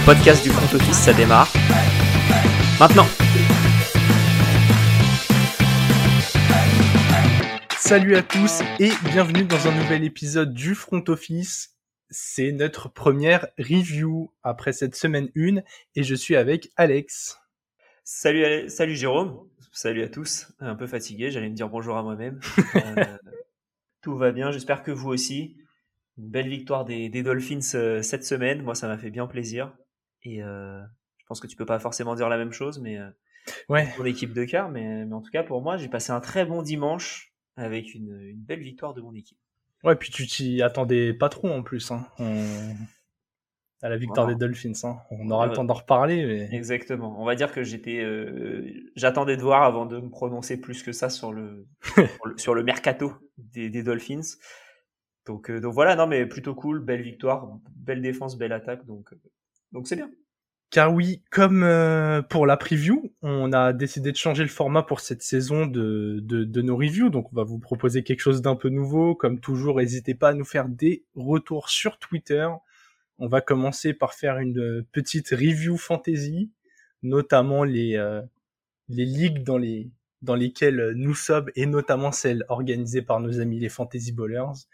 [0.00, 1.52] le podcast du front office, ça démarre.
[2.78, 3.06] Maintenant
[7.78, 11.76] Salut à tous et bienvenue dans un nouvel épisode du front office.
[12.08, 15.56] C'est notre première review après cette semaine 1
[15.96, 17.38] et je suis avec Alex.
[18.04, 20.52] Salut, salut Jérôme, salut à tous.
[20.60, 22.40] Un peu fatigué, j'allais me dire bonjour à moi-même.
[22.76, 23.04] Euh,
[24.02, 25.56] tout va bien, j'espère que vous aussi.
[26.16, 29.72] Une belle victoire des, des Dolphins euh, cette semaine, moi ça m'a fait bien plaisir.
[30.24, 30.80] Et euh,
[31.18, 33.08] je pense que tu peux pas forcément dire la même chose, mais euh,
[33.68, 36.20] Ouais, pour l'équipe de quart, mais, mais en tout cas pour moi j'ai passé un
[36.20, 39.38] très bon dimanche avec une, une belle victoire de mon équipe.
[39.82, 41.90] ouais, puis tu t'y attendais pas trop en plus.
[41.90, 42.06] Hein.
[42.18, 42.74] On-
[43.82, 44.36] À la victoire Voilà.
[44.38, 44.72] des Dolphins.
[44.84, 44.98] Hein.
[45.10, 46.26] On aura le temps d'en reparler.
[46.26, 46.54] Mais...
[46.54, 47.18] Exactement.
[47.20, 50.92] On va dire que j'étais, euh, j'attendais de voir avant de me prononcer plus que
[50.92, 54.20] ça sur le sur le, sur le mercato des, des Dolphins.
[55.26, 59.12] Donc euh, donc voilà, non mais plutôt cool, belle victoire, belle défense, belle attaque, donc
[59.14, 59.20] euh,
[59.72, 60.10] donc c'est bien.
[60.70, 65.00] Car oui, comme euh, pour la preview, on a décidé de changer le format pour
[65.00, 67.10] cette saison de, de, nos reviews.
[67.10, 69.16] Donc on va vous proposer quelque chose d'un peu nouveau.
[69.16, 72.46] Comme toujours, n'hésitez pas à nous faire des retours sur Twitter.
[73.18, 76.52] On va commencer par faire une petite review fantasy,
[77.02, 78.22] notamment les, euh,
[78.88, 79.90] les ligues dans, les,
[80.22, 84.68] dans lesquelles nous sommes, et notamment celles organisées par nos amis les Fantasy Ballers.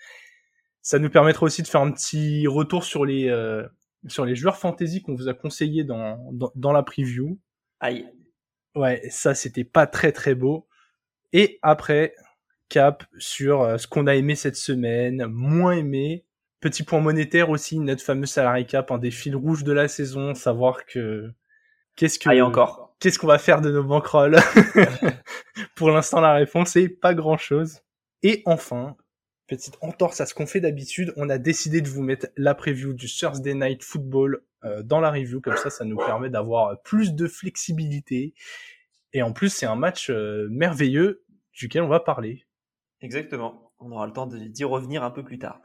[0.83, 3.67] Ça nous permettra aussi de faire un petit retour sur les, euh,
[4.07, 7.39] sur les joueurs fantasy qu'on vous a conseillé dans, dans, dans la preview.
[7.81, 8.07] Aïe.
[8.75, 10.69] Ouais, ça c'était pas très très beau.
[11.33, 12.15] Et après,
[12.69, 16.25] cap sur euh, ce qu'on a aimé cette semaine, moins aimé.
[16.61, 20.35] Petit point monétaire aussi, notre fameux salary cap, un des fils rouges de la saison,
[20.35, 21.31] savoir que
[21.95, 22.97] qu'est-ce que Aïe encore.
[22.99, 24.39] qu'est-ce qu'on va faire de nos bankrolls
[25.77, 27.81] Pour l'instant, la réponse est pas grand-chose.
[28.23, 28.97] Et enfin,
[29.47, 32.93] petite entorse à ce qu'on fait d'habitude, on a décidé de vous mettre la preview
[32.93, 37.15] du Thursday Night Football euh, dans la review, comme ça, ça nous permet d'avoir plus
[37.15, 38.35] de flexibilité.
[39.13, 42.45] Et en plus, c'est un match euh, merveilleux duquel on va parler.
[43.01, 43.73] Exactement.
[43.79, 45.61] On aura le temps d'y revenir un peu plus tard.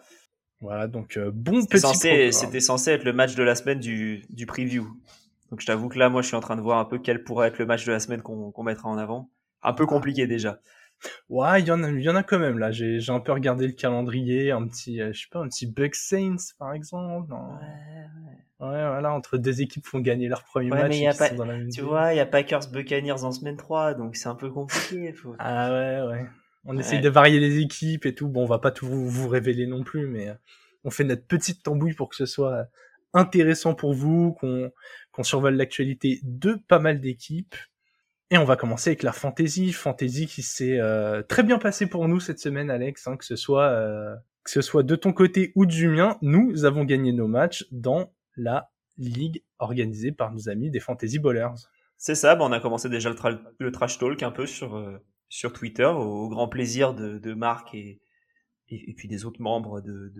[0.59, 3.79] Voilà, donc euh, bon C'était petit censé, c'était censé être le match de la semaine
[3.79, 4.88] du, du preview.
[5.50, 7.23] Donc je t'avoue que là, moi, je suis en train de voir un peu quel
[7.23, 9.31] pourrait être le match de la semaine qu'on qu'on mettra en avant.
[9.63, 10.59] Un peu compliqué déjà.
[11.29, 12.72] Ouais, il y en a, il y en a quand même là.
[12.72, 15.66] J'ai, j'ai un peu regardé le calendrier, un petit, euh, je sais pas, un petit
[15.66, 17.29] Bucks Saints par exemple.
[17.29, 17.57] non.
[18.59, 20.90] Ouais, voilà, entre deux équipes qui ont gagné leur premier Ouais, match.
[20.90, 21.90] mais et y a qui pas- sont dans la même Tu ville.
[21.90, 25.13] vois, il y a Packers Buccaneers en semaine 3, donc c'est un peu compliqué.
[25.13, 25.35] Faut...
[25.40, 26.25] Ah ouais, ouais.
[26.66, 26.81] On Ouais.
[26.81, 28.28] essaye de varier les équipes et tout.
[28.28, 30.34] Bon, on va pas tout vous, vous révéler non plus, mais euh,
[30.84, 32.67] on fait notre petite tambouille pour que ce soit
[33.13, 34.72] intéressant pour vous, qu'on
[35.11, 37.56] qu'on survole l'actualité de pas mal d'équipes.
[38.31, 42.07] Et on va commencer avec la fantasy, fantasy qui s'est euh, très bien passé pour
[42.07, 45.51] nous cette semaine, Alex, hein, que ce soit euh, que ce soit de ton côté
[45.55, 50.71] ou du mien, nous avons gagné nos matchs dans la ligue organisée par nos amis
[50.71, 51.67] des Fantasy Ballers.
[51.97, 54.75] C'est ça, bah, on a commencé déjà le, tra- le trash talk un peu sur,
[54.77, 58.01] euh, sur Twitter, au, grand plaisir de, Marc et,
[58.69, 60.11] et, puis des autres membres de,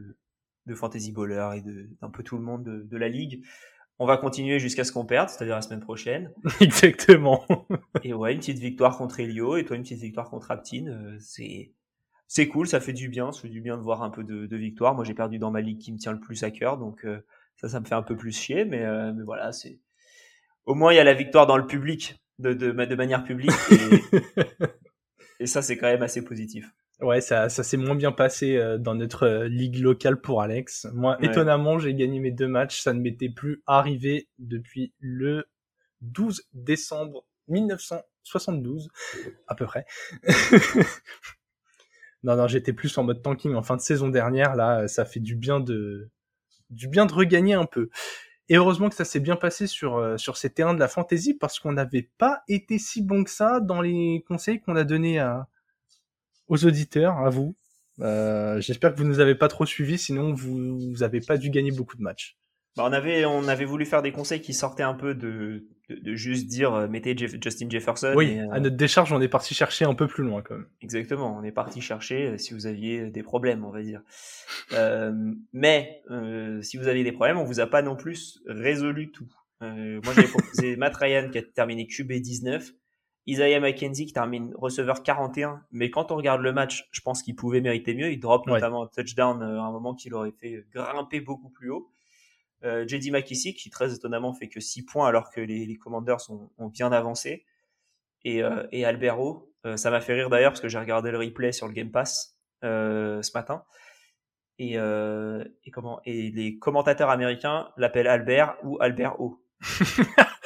[0.66, 1.64] de, Fantasy Baller et
[2.02, 3.44] d'un peu tout le monde de, de la ligue.
[4.02, 6.34] On va continuer jusqu'à ce qu'on perde, c'est-à-dire la semaine prochaine.
[6.60, 7.46] Exactement.
[8.04, 10.90] Et ouais, une petite victoire contre Elio et toi une petite victoire contre Aptine.
[10.90, 11.72] euh, c'est
[12.28, 14.48] c'est cool, ça fait du bien, ça fait du bien de voir un peu de,
[14.48, 14.96] de victoire.
[14.96, 17.22] Moi j'ai perdu dans ma ligue qui me tient le plus à cœur, donc euh,
[17.58, 19.80] ça, ça me fait un peu plus chier, mais, euh, mais voilà, c'est
[20.66, 23.52] au moins il y a la victoire dans le public, de, de, de manière publique,
[23.70, 24.20] et,
[25.42, 26.74] et ça c'est quand même assez positif.
[27.02, 30.88] Ouais, ça, ça s'est moins bien passé euh, dans notre euh, ligue locale pour Alex.
[30.94, 31.28] Moi, Ouais.
[31.28, 32.82] étonnamment, j'ai gagné mes deux matchs.
[32.82, 35.46] Ça ne m'était plus arrivé depuis le
[36.02, 38.90] 12 décembre 1972,
[39.48, 39.86] à peu près.
[42.24, 44.56] non, non, j'étais plus en mode tanking en fin de saison dernière.
[44.56, 46.10] Là, ça fait du bien de,
[46.70, 47.90] du bien de regagner un peu.
[48.48, 51.34] Et heureusement que ça s'est bien passé sur, euh, sur ces terrains de la fantasy
[51.34, 55.20] parce qu'on n'avait pas été si bon que ça dans les conseils qu'on a donnés
[55.20, 55.48] à,
[56.52, 57.56] aux auditeurs, à vous.
[58.02, 61.50] Euh, J'espère que vous nous avez pas trop suivis, sinon vous, vous avez pas dû
[61.50, 62.38] gagner beaucoup de matchs.
[62.78, 65.96] Bah, on avait on avait voulu faire des conseils qui sortaient un peu de, de,
[65.96, 68.14] de juste dire euh, mettez Jeff- Justin Jefferson.
[68.16, 70.56] oui, et, euh, à notre décharge, on est parti chercher un peu plus loin quand
[70.56, 70.68] même.
[70.82, 74.02] Exactement, on est parti chercher si vous aviez des problèmes, on va dire.
[74.74, 75.12] Euh,
[75.54, 76.02] mais
[76.62, 79.28] si vous aviez des problèmes, on vous a pas non plus résolu tout.
[79.60, 82.72] Moi, j'avais proposé Matt Ryan qui a terminé QB 19,
[83.28, 87.36] Isaiah McKenzie qui termine receveur 41, mais quand on regarde le match, je pense qu'il
[87.36, 88.12] pouvait mériter mieux.
[88.12, 88.54] Il drop Ouais.
[88.54, 91.92] notamment un touchdown euh, à un moment qu'il aurait fait grimper beaucoup plus haut.
[92.64, 96.30] Euh, JD McKissick qui très étonnamment fait que 6 points alors que les, les Commanders
[96.30, 97.46] ont, ont bien avancé.
[98.24, 101.18] Et, euh, et Albero, euh, ça m'a fait rire d'ailleurs parce que j'ai regardé le
[101.18, 103.64] replay sur le Game Pass euh, ce matin.
[104.60, 109.44] Et, et, comment, et les commentateurs américains l'appellent Albert ou Albert O.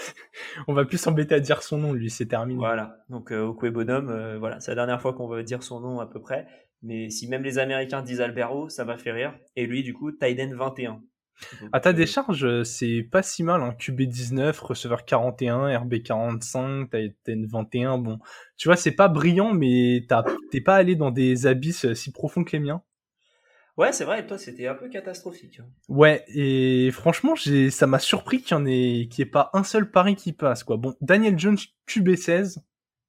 [0.68, 2.58] on va plus s'embêter à dire son nom, lui, c'est terminé.
[2.58, 6.00] Voilà, donc euh, Okwe Bonhomme, voilà, c'est la dernière fois qu'on va dire son nom
[6.00, 6.48] à peu près.
[6.82, 9.34] Mais si même les Américains disent Albert O, ça m'a fait rire.
[9.56, 11.02] Et lui, du coup, Tyden 21
[11.74, 13.62] à ta décharge, c'est pas si mal.
[13.62, 13.76] Hein.
[13.78, 17.98] QB19, receveur 41, RB45, Titan 21.
[17.98, 18.20] Bon,
[18.58, 20.08] tu vois, c'est pas brillant, mais
[20.52, 22.82] t'es pas allé dans des abysses si profonds que les miens.
[23.78, 25.60] Ouais, c'est vrai, toi, c'était un peu catastrophique.
[25.60, 25.68] Hein.
[25.90, 29.92] Ouais, et franchement, ça m'a surpris qu'il y en ait, qu'il ait pas un seul
[29.92, 30.78] pari qui passe, quoi.
[30.78, 31.58] Bon, Daniel Jones,
[31.88, 32.60] QB16,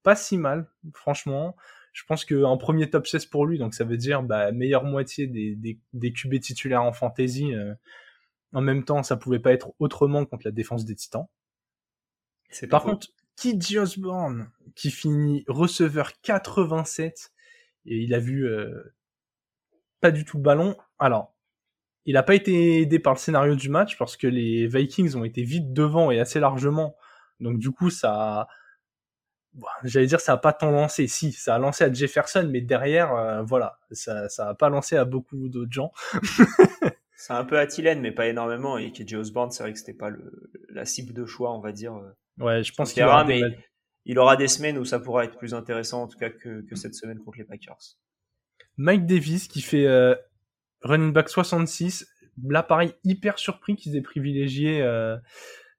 [0.03, 1.57] pas si mal, franchement.
[1.93, 5.27] Je pense qu'un premier top 16 pour lui, donc ça veut dire, bah, meilleure moitié
[5.27, 7.55] des, des, des QB titulaires en fantasy.
[7.55, 7.73] Euh,
[8.53, 11.27] en même temps, ça pouvait pas être autrement contre la défense des Titans.
[12.71, 17.33] Par contre, Kid Osborne, qui finit receveur 87,
[17.87, 18.95] et il a vu euh,
[20.07, 20.77] pas du tout le ballon.
[21.01, 21.35] Alors,
[22.05, 25.25] il n'a pas été aidé par le scénario du match parce que les Vikings ont
[25.25, 26.97] été vite devant et assez largement.
[27.41, 28.47] Donc du coup, ça,
[29.83, 31.09] j'allais dire, ça a pas tant lancé.
[31.09, 34.97] Si, ça a lancé à Jefferson, mais derrière, euh, voilà, ça, ça a pas lancé
[34.97, 35.91] à beaucoup d'autres gens.
[37.17, 38.79] C'est un peu Attilen, mais pas énormément.
[38.79, 41.73] Et KJ Osborne, c'est vrai que c'était pas le, la cible de choix, on va
[41.73, 41.95] dire.
[41.95, 43.41] Euh, ouais, je pense qu'il aura, mais
[44.05, 46.77] il aura des semaines où ça pourra être plus intéressant, en tout cas, que, que
[46.77, 47.97] cette semaine contre les Packers.
[48.77, 50.15] Mike Davis qui fait euh,
[50.83, 52.07] running back 66.
[52.47, 55.17] Là, pareil, hyper surpris qu'ils aient privilégié euh,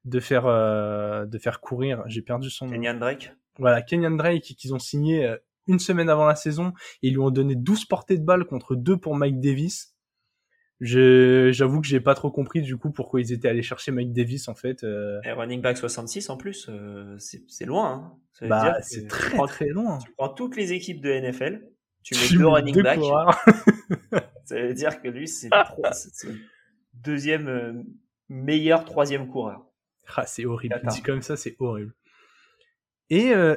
[0.04, 2.02] de faire de faire courir.
[2.06, 2.72] J'ai perdu son nom.
[2.72, 3.32] Kenyan Drake.
[3.58, 5.36] Voilà, Kenyan Drake qu'ils ont signé
[5.66, 6.72] une semaine avant la saison
[7.02, 9.94] et ils lui ont donné 12 portées de balles contre 2 pour Mike Davis
[10.80, 14.48] J'avoue que j'ai pas trop compris du coup pourquoi ils étaient allés chercher Mike Davis
[14.48, 14.84] en fait.
[14.84, 15.20] Euh...
[15.24, 18.14] Et running back 66 en plus, euh, c'est loin.
[18.40, 18.46] Hein.
[18.48, 19.98] Bah, c'est très très loin.
[19.98, 21.66] Tu prends toutes les équipes de NFL,
[22.02, 23.00] tu mets deux running backs.
[24.44, 26.38] ça veut dire que lui c'est le
[26.94, 27.72] deuxième euh,
[28.28, 29.66] meilleur troisième coureur.
[30.16, 30.80] Ah, c'est horrible.
[30.88, 31.94] Dit comme ça, c'est horrible.
[33.10, 33.56] Et euh,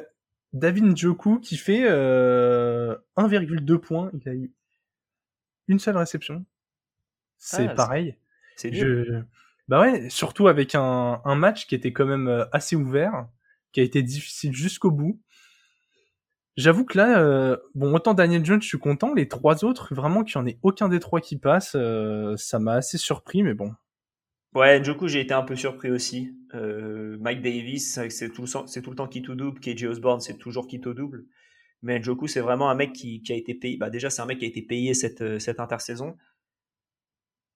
[0.52, 4.10] David Njoku qui fait 1,2 euh, points.
[4.12, 4.52] Il a eu
[5.68, 6.44] une seule réception
[7.42, 8.16] c'est ah, pareil.
[8.56, 9.22] C'est je...
[9.66, 13.26] Bah ouais, surtout avec un, un, match qui était quand même euh, assez ouvert,
[13.72, 15.20] qui a été difficile jusqu'au bout.
[16.56, 19.14] J'avoue que là, euh, bon, autant Daniel Jones, je suis content.
[19.14, 22.58] Les trois autres, vraiment qu'il n'y en ait aucun des trois qui passe, euh, ça
[22.58, 23.72] m'a assez surpris, mais bon.
[24.54, 26.36] Ouais, coup, j'ai été un peu surpris aussi.
[26.52, 29.60] Mike Davis, c'est tout, le temps qui tout double.
[29.60, 31.24] KJ Osborne, c'est toujours qui tout double.
[31.80, 33.78] Mais Njoku, c'est vraiment un mec qui, qui a été payé.
[33.78, 36.16] Bah, déjà, c'est un mec qui a été payé cette, cette intersaison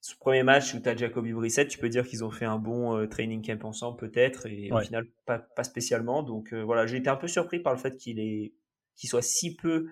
[0.06, 2.58] ce premier match où tu as Jacoby Brissett, tu peux dire qu'ils ont fait un
[2.58, 6.22] bon euh, training camp ensemble peut-être, et au final pas, pas spécialement.
[6.22, 8.52] Donc euh, voilà, j'ai été un peu surpris par le fait qu'il est
[8.96, 9.88] qu'il soit si peu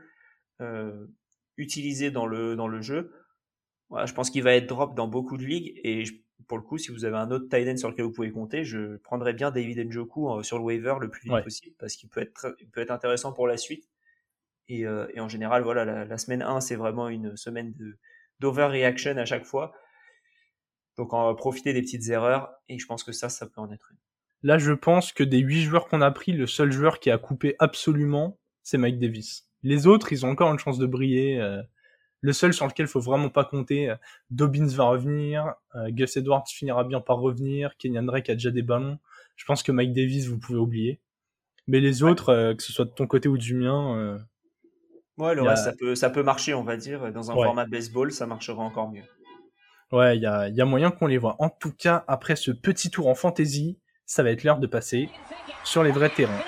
[0.60, 1.06] euh,
[1.56, 3.12] utilisé dans le dans le jeu.
[3.90, 6.04] Voilà, je pense qu'il va être drop dans beaucoup de ligues et
[6.48, 8.64] pour le coup, si vous avez un autre tight end sur lequel vous pouvez compter,
[8.64, 12.20] je prendrais bien David Njoku sur le waiver le plus vite possible parce qu'il peut
[12.20, 13.88] être peut être intéressant pour la suite.
[14.68, 17.74] Et, et en général, voilà, la, la semaine 1, c'est vraiment une semaine
[18.40, 19.72] d'overreaction à chaque fois.
[20.96, 23.70] Donc on va profiter des petites erreurs et je pense que ça, ça peut en
[23.70, 23.98] être une.
[24.42, 27.18] Là, je pense que des huit joueurs qu'on a pris, le seul joueur qui a
[27.18, 29.46] coupé absolument, c'est Mike Davis.
[29.62, 31.40] Les autres, ils ont encore une chance de briller.
[31.40, 31.62] Euh,
[32.20, 33.96] le seul sur lequel il faut vraiment pas compter, euh,
[34.30, 38.62] Dobbins va revenir, euh, Gus Edwards finira bien par revenir, Kenyan Drake a déjà des
[38.62, 38.98] ballons.
[39.36, 41.00] Je pense que Mike Davis, vous pouvez oublier.
[41.66, 44.18] Mais les autres, que ce soit de ton côté ou du mien,
[45.16, 47.10] ouais, le reste, ça peut, ça peut marcher, on va dire.
[47.10, 49.02] Dans un format baseball, ça marchera encore mieux.
[49.90, 51.36] Ouais, il y a, y a, moyen qu'on les voit.
[51.38, 55.08] En tout cas, après ce petit tour en fantasy, ça va être l'heure de passer
[55.64, 56.42] sur les vrais terrains.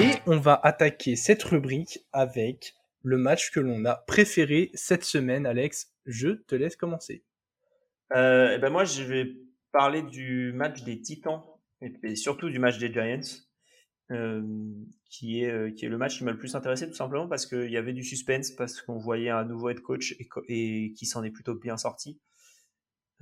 [0.00, 5.46] Et on va attaquer cette rubrique avec le match que l'on a préféré cette semaine.
[5.46, 7.24] Alex, je te laisse commencer.
[8.14, 9.36] Euh, eh ben moi, je vais
[9.70, 11.42] parler du match des Titans
[11.80, 13.44] et surtout du match des Giants.
[14.10, 14.42] Euh,
[15.08, 17.46] qui est euh, qui est le match qui m'a le plus intéressé tout simplement parce
[17.46, 21.06] qu'il y avait du suspense parce qu'on voyait un nouveau head coach et, et qui
[21.06, 22.20] s'en est plutôt bien sorti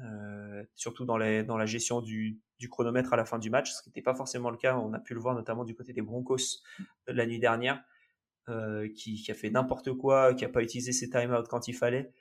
[0.04, 3.72] euh, surtout dans, les, dans la gestion du, du, chronomètre à la fin du match
[3.72, 4.76] ce qui n'était pas forcément le cas.
[4.76, 6.62] On a pu le voir notamment du côté des Broncos
[7.08, 7.82] de la nuit dernière
[8.48, 11.74] euh, qui, qui, a fait n'importe quoi qui a pas utilisé ses timeouts quand il
[11.74, 12.12] fallait.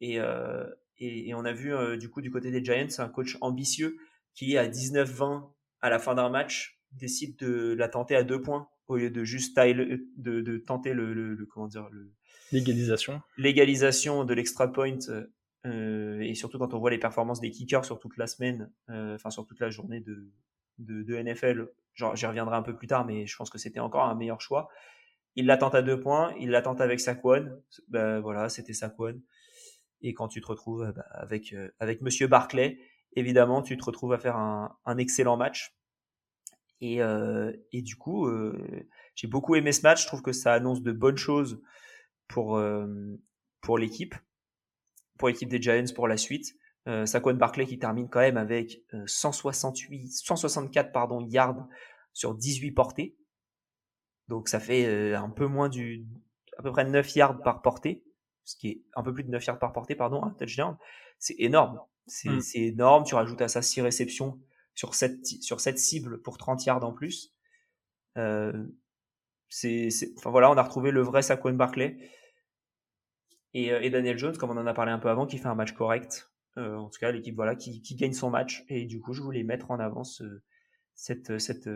[0.00, 0.66] Et, euh,
[0.98, 3.96] et, et, on a vu euh, du coup du côté des Giants un coach ambitieux
[4.34, 8.68] qui à 19-20 à la fin d'un match décide de la tenter à deux points
[8.88, 12.12] au lieu de juste de, de tenter le, le, comment dire le
[12.52, 13.20] l'égalisation.
[13.36, 14.98] l'égalisation de l'extra point
[15.66, 19.14] euh, et surtout quand on voit les performances des kickers sur toute la semaine euh,
[19.16, 20.30] enfin sur toute la journée de
[20.78, 24.04] de, de NFL j'y reviendrai un peu plus tard mais je pense que c'était encore
[24.04, 24.70] un meilleur choix
[25.36, 27.62] il l'attente à deux points, il l'attente avec Saquon.
[27.88, 29.20] Ben voilà, c'était Saquon.
[30.02, 32.78] Et quand tu te retrouves bah, avec avec Monsieur Barclay,
[33.14, 35.74] évidemment, tu te retrouves à faire un, un excellent match.
[36.80, 37.00] Et,
[37.72, 38.28] et du coup,
[39.14, 40.02] j'ai beaucoup aimé ce match.
[40.02, 41.62] Je trouve que ça annonce de bonnes choses
[42.26, 42.60] pour
[43.60, 44.14] pour l'équipe,
[45.20, 46.56] pour l'équipe des Giants pour la suite.
[46.88, 51.68] Euh, Saquon Barclay qui termine quand même avec 168, 164 pardon yards
[52.12, 53.16] sur 18 portées.
[54.28, 56.06] Donc ça fait euh, un peu moins du,
[56.56, 58.02] à peu près 9 yards par portée,
[58.44, 60.76] ce qui est un peu plus de 9 yards par portée, pardon, un touchdown.
[61.18, 61.80] C'est énorme.
[62.06, 62.42] C'est mm.
[62.54, 63.04] énorme.
[63.04, 64.40] Tu rajoutes à ça 6 réceptions
[64.74, 67.34] sur cette, sur cette cible pour 30 yards en plus.
[68.16, 68.66] Euh,
[69.48, 71.98] c'est, enfin voilà, on a retrouvé le vrai Saquon Barclay.
[73.54, 75.48] Et, euh, et, Daniel Jones, comme on en a parlé un peu avant, qui fait
[75.48, 76.30] un match correct.
[76.56, 78.64] Euh, en tout cas, l'équipe voilà qui, qui, gagne son match.
[78.68, 80.02] Et du coup, je voulais mettre en avant
[80.94, 81.68] cette, cette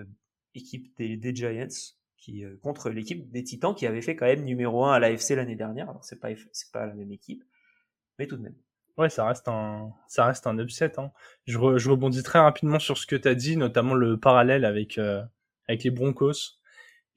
[0.54, 1.68] équipe des, des Giants
[2.24, 5.30] qui, euh, contre l'équipe des Titans qui avait fait quand même numéro 1 à l'AFC
[5.30, 5.90] l'année dernière.
[5.90, 7.44] Alors c'est pas c'est pas la même équipe,
[8.18, 8.56] mais tout de même.
[8.96, 10.98] Ouais, ça reste un ça reste un upset.
[10.98, 11.10] Hein.
[11.46, 14.98] Je, je rebondis très rapidement sur ce que tu as dit, notamment le parallèle avec
[14.98, 15.22] euh,
[15.68, 16.58] avec les Broncos.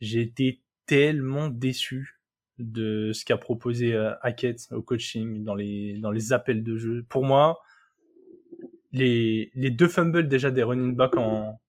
[0.02, 2.17] J'ai été tellement déçu
[2.60, 7.06] de ce qu'a proposé euh, Hackett au coaching dans les dans les appels de jeu.
[7.10, 7.62] Pour moi,
[8.92, 11.60] les les deux fumbles déjà des running backs en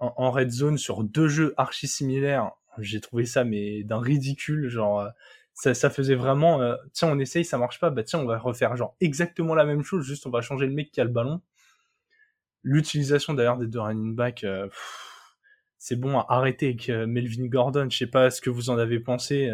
[0.00, 2.52] en, red zone sur deux jeux archi similaires.
[2.78, 5.08] J'ai trouvé ça mais d'un ridicule, genre euh,
[5.54, 8.38] ça, ça faisait vraiment euh, tiens on essaye ça marche pas bah tiens on va
[8.38, 11.10] refaire genre exactement la même chose juste on va changer le mec qui a le
[11.10, 11.40] ballon
[12.62, 14.46] l'utilisation d'ailleurs des deux running backs
[15.78, 19.00] c'est bon à arrêter avec Melvin Gordon je sais pas ce que vous en avez
[19.00, 19.50] pensé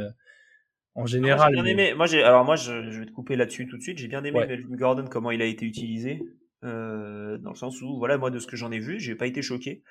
[0.94, 3.82] en général moi, bien aimé, moi alors moi je, vais te couper là-dessus tout de
[3.82, 6.22] suite j'ai bien aimé Melvin Gordon comment il a été utilisé
[6.62, 9.42] dans le sens où voilà moi de ce que j'en ai vu j'ai pas été
[9.42, 9.82] choqué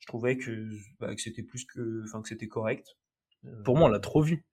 [0.00, 2.96] je trouvais que, bah, que c'était plus que, enfin que c'était correct.
[3.44, 4.44] Euh, Pour moi, on l'a trop vu.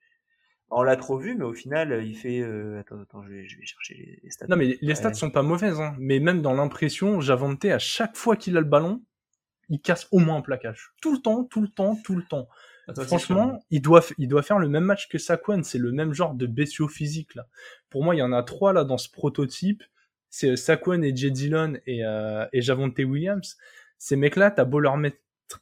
[0.70, 2.42] On l'a trop vu, mais au final, il fait.
[2.42, 2.80] Euh...
[2.82, 4.48] Attends, attends, je vais, je vais chercher les, stats.
[4.50, 5.96] Non, mais les stats sont pas mauvaises, hein.
[5.98, 9.02] Mais même dans l'impression, Javanté, à chaque fois qu'il a le ballon,
[9.70, 10.92] il casse au moins un plaquage.
[11.02, 12.50] Tout le temps, tout le temps, tout le temps.
[12.96, 15.64] Franchement, il doit, il doit faire le même match que Saquon.
[15.64, 17.48] C'est le même genre de bestiaux physique là.
[17.90, 19.84] Pour moi, il y en a trois là dans ce prototype.
[20.30, 23.58] C'est Saquon et Jay Dillon et, euh, et Javonte Williams.
[23.98, 25.18] Ces mecs-là, t'as beau leur mettre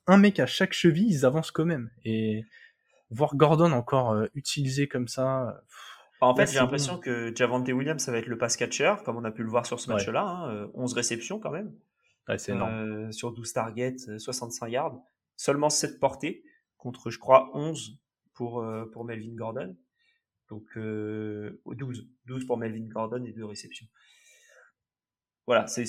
[0.07, 1.89] un mec à chaque cheville, ils avancent quand même.
[2.03, 2.45] Et
[3.09, 5.61] voir Gordon encore euh, utilisé comme ça.
[6.21, 9.23] en fait, j'ai l'impression que Javante Williams, ça va être le pass catcher, comme on
[9.23, 10.23] a pu le voir sur ce match-là.
[10.73, 11.73] 11 hein, euh, réceptions quand même.
[12.37, 12.73] c'est énorme.
[12.73, 14.99] Euh, sur 12 targets, 65 yards.
[15.37, 16.43] Seulement 7 portées,
[16.85, 17.99] contre, je crois, 11
[18.33, 19.75] pour, pour Melvin Gordon.
[20.49, 22.07] Donc, 12.
[22.25, 23.87] 12 pour Melvin Gordon et 2 réceptions.
[25.47, 25.85] Voilà, c'est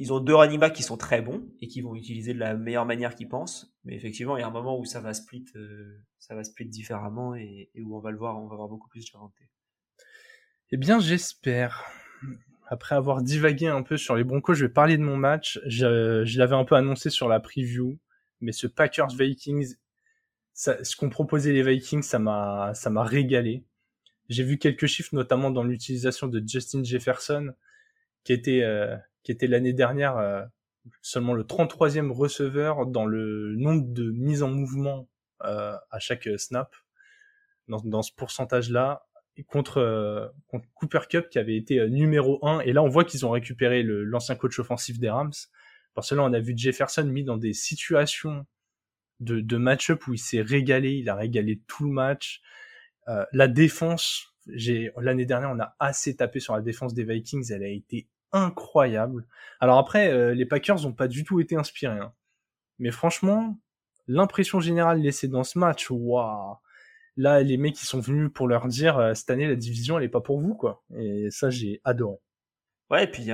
[0.00, 2.86] ils ont deux running qui sont très bons et qui vont utiliser de la meilleure
[2.86, 3.74] manière qu'ils pensent.
[3.84, 6.66] Mais effectivement, il y a un moment où ça va split, euh, ça va split
[6.66, 9.48] différemment et, où on va le voir, on va voir beaucoup plus de parenté.
[10.70, 11.84] Eh bien, j'espère.
[12.68, 15.58] Après avoir divagué un peu sur les Broncos, je vais parler de mon match.
[15.66, 17.98] Je, je l'avais un peu annoncé sur la preview,
[18.40, 19.74] mais ce Packers Vikings,
[20.58, 23.64] ce qu'ont proposé les Vikings, ça m'a, ça m'a régalé.
[24.28, 27.52] J'ai vu quelques chiffres, notamment dans l'utilisation de Justin Jefferson,
[28.24, 30.42] qui était euh, qui était l'année dernière euh,
[31.00, 35.08] seulement le 33e receveur dans le nombre de mises en mouvement
[35.44, 36.74] euh, à chaque snap,
[37.68, 39.06] dans, ce pourcentage-là,
[39.46, 42.60] contre, contre Cooper Cup qui avait été numéro 1.
[42.60, 45.32] Et là, on voit qu'ils ont récupéré l'ancien coach offensif des Rams.
[45.94, 48.46] Parce que là, on a vu Jefferson mis dans des situations
[49.20, 52.40] de, match-up où il s'est régalé, il a régalé tout le match.
[53.08, 57.52] Euh, la défense, j'ai l'année dernière, on a assez tapé sur la défense des Vikings,
[57.52, 59.26] elle a été incroyable.
[59.60, 61.98] Alors après, euh, les Packers ont pas du tout été inspirés.
[61.98, 62.12] Hein.
[62.78, 63.58] Mais franchement,
[64.06, 66.56] l'impression générale laissée dans ce match, waouh
[67.16, 70.04] Là, les mecs qui sont venus pour leur dire euh, cette année la division elle
[70.04, 70.84] est pas pour vous quoi.
[70.96, 72.18] Et ça j'ai adoré.
[72.90, 73.26] Ouais, et puis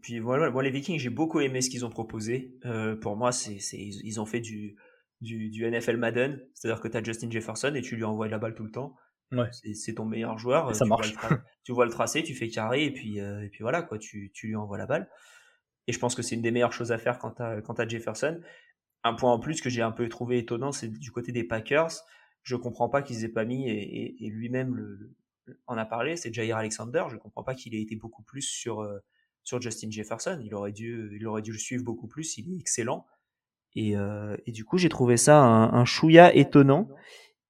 [0.00, 2.56] puis voilà, moi les Vikings j'ai beaucoup aimé ce qu'ils ont proposé.
[3.02, 4.76] pour moi, c'est ils ont fait du
[5.20, 8.38] du, du NFL Madden, c'est-à-dire que tu as Justin Jefferson et tu lui envoies la
[8.38, 8.96] balle tout le temps.
[9.32, 9.48] Ouais.
[9.74, 10.74] C'est ton meilleur joueur.
[10.74, 11.14] ça tu marche.
[11.14, 13.82] Vois le tu vois le tracé, tu fais carré et puis, euh, et puis voilà,
[13.82, 15.10] quoi, tu, tu lui envoies la balle.
[15.86, 18.40] Et je pense que c'est une des meilleures choses à faire quand tu as, Jefferson.
[19.04, 21.92] Un point en plus que j'ai un peu trouvé étonnant, c'est du côté des Packers.
[22.42, 25.14] Je comprends pas qu'ils aient pas mis, et, et, lui-même le,
[25.66, 27.04] en a parlé, c'est Jair Alexander.
[27.10, 28.98] Je comprends pas qu'il ait été beaucoup plus sur, euh,
[29.44, 30.40] sur Justin Jefferson.
[30.42, 32.36] Il aurait, dû, il aurait dû le suivre beaucoup plus.
[32.38, 33.06] Il est excellent.
[33.76, 36.88] Et, euh, et du coup, j'ai trouvé ça un, un chouïa étonnant.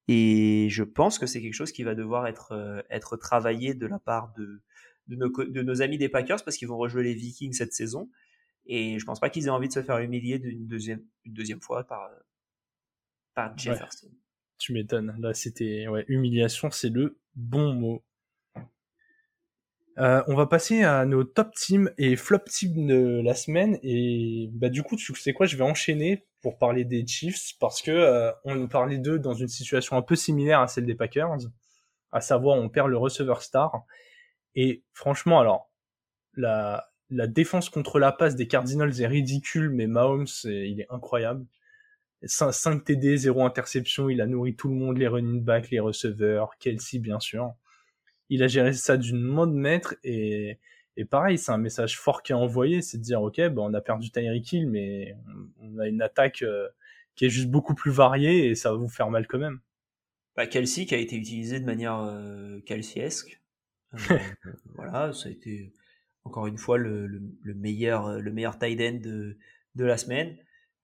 [0.07, 3.87] Et je pense que c'est quelque chose qui va devoir être, euh, être travaillé de
[3.87, 4.61] la part de,
[5.07, 8.09] de, nos, de nos amis des Packers parce qu'ils vont rejouer les Vikings cette saison.
[8.67, 11.61] Et je pense pas qu'ils aient envie de se faire humilier d'une deuxième, une deuxième
[11.61, 12.09] fois par,
[13.33, 14.09] par Jefferson.
[14.57, 15.15] Tu m'étonnes.
[15.19, 18.03] Là, c'était ouais, humiliation, c'est le bon mot.
[19.99, 23.79] Euh, on va passer à nos top teams et flop teams de la semaine.
[23.81, 27.81] Et bah du coup, tu sais quoi, je vais enchaîner pour parler des Chiefs parce
[27.81, 30.95] que euh, on nous parlait d'eux dans une situation un peu similaire à celle des
[30.95, 31.37] Packers,
[32.11, 33.85] à savoir on perd le receveur star.
[34.55, 35.71] Et franchement, alors
[36.35, 41.45] la la défense contre la passe des Cardinals est ridicule, mais Mahomes, il est incroyable.
[42.23, 46.57] 5, TD, 0 interception, il a nourri tout le monde, les running backs, les receveurs,
[46.59, 47.53] Kelsey bien sûr
[48.29, 50.59] il a géré ça d'une main de maître et,
[50.95, 53.73] et pareil, c'est un message fort qui est envoyé, c'est de dire ok, ben on
[53.73, 55.15] a perdu Tyreek Hill, mais
[55.61, 56.67] on a une attaque euh,
[57.15, 59.59] qui est juste beaucoup plus variée et ça va vous faire mal quand même.
[60.35, 63.41] Bah, Kelsey qui a été utilisé de manière euh, Kelseyesque.
[63.93, 63.97] Euh,
[64.75, 65.73] voilà, ça a été
[66.23, 69.37] encore une fois le, le, meilleur le meilleur tight end de,
[69.75, 70.37] de la semaine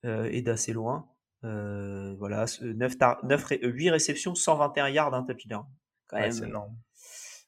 [0.05, 1.07] euh, et d'assez loin.
[1.43, 5.65] Euh, voilà, 9, 9 8 réceptions, 121 yards, un touchdown.
[6.07, 6.75] Quand même, c'est énorme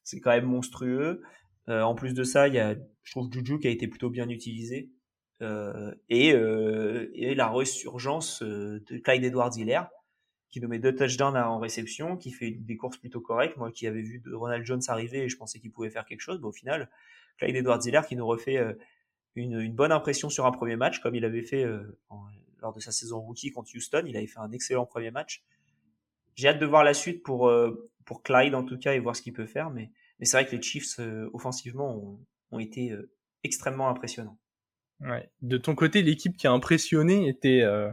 [0.06, 1.22] c'est quand même monstrueux.
[1.68, 4.10] Euh, en plus de ça, il y a, je trouve Juju qui a été plutôt
[4.10, 4.92] bien utilisé.
[5.42, 9.82] Euh, et, euh, et, la resurgence euh, de Clyde Edwards-Hiller,
[10.50, 13.58] qui nous met deux touchdowns en réception, qui fait des courses plutôt correctes.
[13.58, 16.40] Moi qui avais vu Ronald Jones arriver et je pensais qu'il pouvait faire quelque chose,
[16.40, 16.90] mais au final,
[17.38, 18.74] Clyde Edwards-Hiller qui nous refait euh,
[19.36, 21.66] une, une, bonne impression sur un premier match, comme il avait fait
[22.62, 24.04] lors de sa saison rookie contre Houston.
[24.08, 25.44] Il avait fait un excellent premier match.
[26.36, 27.52] J'ai hâte de voir la suite pour,
[28.06, 29.70] pour Clyde en tout cas et voir ce qu'il peut faire.
[29.72, 32.20] Mais, mais c'est vrai que les Chiefs euh, offensivement ont,
[32.52, 33.12] ont été euh,
[33.44, 34.40] extrêmement impressionnants.
[35.02, 35.30] Ouais.
[35.42, 37.92] De ton côté, l'équipe qui a impressionné était euh,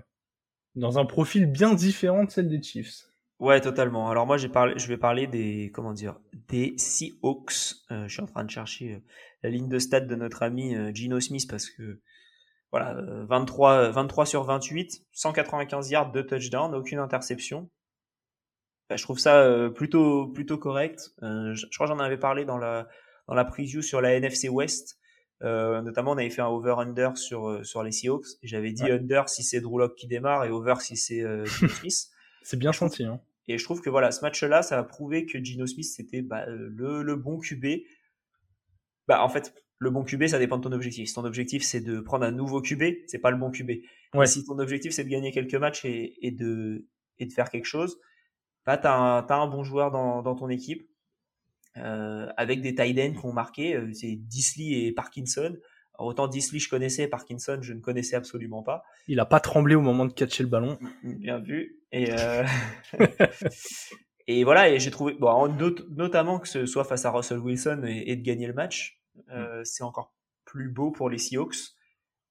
[0.76, 3.06] dans un profil bien différent de celle des Chiefs.
[3.40, 4.08] Ouais, totalement.
[4.08, 7.74] Alors moi, j'ai parlé, je vais parler des, comment dire, des Seahawks.
[7.90, 9.02] Je suis en train de chercher
[9.42, 12.00] la ligne de stade de notre ami Gino Smith parce que
[12.70, 12.94] voilà,
[13.28, 17.68] 23, 23 sur 28, 195 yards, de touchdown, aucune interception.
[18.92, 21.14] Bah, je trouve ça euh, plutôt plutôt correct.
[21.22, 22.88] Euh, je, crois que j'en avais parlé dans la
[23.26, 24.98] dans la preview sur la NFC West.
[25.42, 28.26] Euh, notamment, on avait fait un over/under sur sur les Seahawks.
[28.42, 32.10] J'avais dit under si c'est Drew Lock qui démarre et over si c'est Gino Smith.
[32.42, 33.04] c'est bien senti.
[33.04, 33.18] Hein.
[33.48, 36.44] Et je trouve que voilà, ce match-là, ça a prouvé que Gino Smith c'était bah,
[36.46, 37.64] le, le bon QB.
[39.08, 41.08] Bah en fait, le bon QB, ça dépend de ton objectif.
[41.08, 43.70] Si ton objectif c'est de prendre un nouveau QB, c'est pas le bon QB.
[44.12, 44.26] Ouais.
[44.26, 46.86] si ton objectif c'est de gagner quelques matchs et, et de
[47.18, 47.98] et de faire quelque chose,
[48.66, 50.88] bah, tu as, un bon joueur dans, dans ton équipe,
[51.78, 55.56] euh, avec des tight ends qui ont marqué, euh, c'est Disley et Parkinson.
[55.98, 58.82] autant Disley je connaissais, Parkinson je ne connaissais absolument pas.
[59.08, 60.78] Il a pas tremblé au moment de catcher le ballon.
[61.02, 61.78] Bien vu.
[61.90, 62.44] Et, euh...
[64.26, 65.48] et voilà, et j'ai trouvé, bon,
[65.90, 69.64] notamment que ce soit face à Russell Wilson et, de gagner le match, euh, mm.
[69.64, 71.56] c'est encore plus beau pour les Seahawks,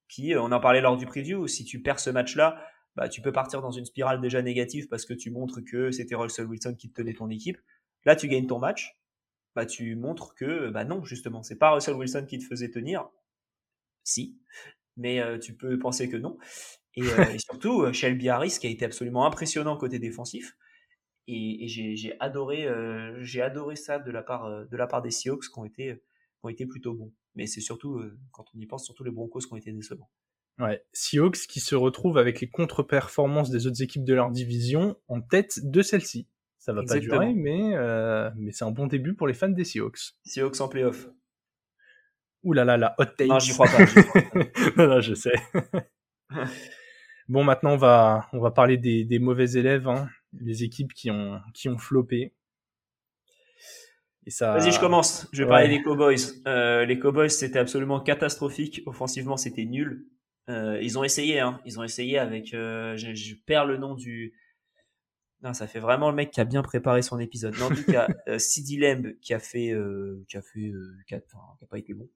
[0.08, 2.62] qui, on en parlait lors du preview, si tu perds ce match-là,
[2.96, 6.16] bah, tu peux partir dans une spirale déjà négative parce que tu montres que c'était
[6.16, 7.58] Russell Wilson qui te tenait ton équipe.
[8.06, 8.98] Là, tu gagnes ton match,
[9.56, 13.08] bah, tu montres que bah non, justement, c'est pas Russell Wilson qui te faisait tenir.
[14.04, 14.40] Si,
[14.98, 16.38] mais euh, tu peux penser que non.
[16.96, 20.58] Et, euh, et surtout, euh, Shelby Harris qui a été absolument impressionnant côté défensif.
[21.28, 25.12] Et, et j'ai adoré, euh, j'ai adoré ça de la part de la part des
[25.12, 27.14] Seahawks qui ont été, qui ont été plutôt bons.
[27.36, 28.02] Mais c'est surtout,
[28.32, 30.10] quand on y pense, surtout les Broncos qui ont été décevants.
[30.62, 35.20] Ouais, Seahawks qui se retrouvent avec les contre-performances des autres équipes de leur division en
[35.20, 36.28] tête de celle-ci.
[36.60, 39.64] Ça va pas durer, mais, euh, mais c'est un bon début pour les fans des
[39.64, 40.14] Seahawks.
[40.24, 41.10] Seahawks en playoff.
[42.44, 43.28] Ouh là là, la hot take.
[43.28, 43.80] Non, j'y crois pas.
[44.78, 45.34] non, non, je sais.
[47.28, 50.08] bon, maintenant, on va, on va parler des, des mauvais élèves, hein,
[50.40, 52.36] les équipes qui ont, qui ont floppé.
[54.28, 54.56] Ça...
[54.56, 55.28] Vas-y, je commence.
[55.34, 56.44] Je vais parler des Cowboys.
[56.48, 58.84] Euh, les Cowboys, c'était absolument catastrophique.
[58.86, 60.06] Offensivement, c'était nul.
[60.52, 61.60] Euh, ils ont essayé, hein.
[61.66, 62.54] Ils ont essayé avec.
[62.54, 64.34] Euh, je, je, perds le nom du.
[65.44, 67.56] Non, ça fait vraiment le mec qui a bien préparé son épisode.
[67.60, 70.94] Non, en tout cas, euh, Sidi Lemb qui a fait, euh, qui a fait, euh,
[71.08, 72.08] qui, a, enfin, qui a pas été bon.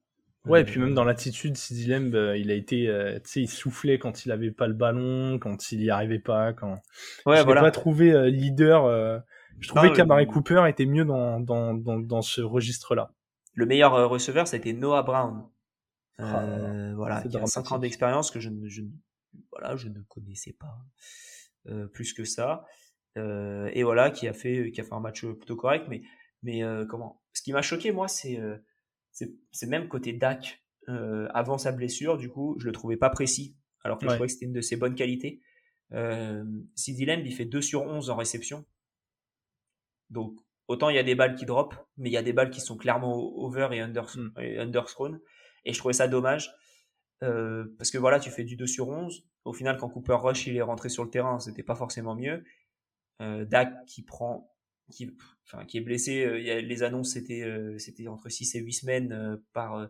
[0.46, 2.86] Ouais, et puis même dans l'attitude, Sidi Lemb, il a été,
[3.24, 6.54] tu sais, il soufflait quand il avait pas le ballon, quand il y arrivait pas,
[6.54, 6.80] quand.
[7.26, 7.62] Ouais, je voilà.
[7.62, 9.24] pas trouvé leader.
[9.60, 13.10] je trouvais qu'Amari Cooper était mieux dans, dans, dans, dans ce registre-là.
[13.56, 15.46] Le meilleur receveur, été Noah Brown.
[16.18, 18.82] Ah, euh, voilà, qui a 5 ans d'expérience que je ne, je,
[19.52, 20.78] voilà, je ne connaissais pas
[21.68, 22.66] euh, plus que ça.
[23.18, 25.88] Euh, et voilà, qui a fait, qui a fait un match plutôt correct.
[25.90, 26.04] Mais,
[26.44, 28.40] mais comment Ce qui m'a choqué, moi, c'est,
[29.12, 32.18] c'est même côté Dak avant sa blessure.
[32.18, 34.62] Du coup, je le trouvais pas précis, alors que je trouvais que c'était une de
[34.62, 35.42] ses bonnes qualités.
[35.94, 36.44] Euh,
[36.76, 38.66] Sid il fait 2 sur 11 en réception.
[40.10, 42.50] Donc, autant il y a des balles qui drop, mais il y a des balles
[42.50, 44.34] qui sont clairement over et, under, mm.
[44.40, 45.20] et underthrown.
[45.66, 46.54] Et je trouvais ça dommage.
[47.24, 49.26] Euh, parce que voilà, tu fais du 2 sur 11.
[49.46, 52.44] Au final, quand Cooper Rush il est rentré sur le terrain, c'était pas forcément mieux.
[53.20, 54.54] Dak qui prend,
[54.92, 56.62] qui, enfin, qui est blessé.
[56.62, 57.46] les annonces c'était
[57.78, 59.90] c'était entre 6 et 8 semaines par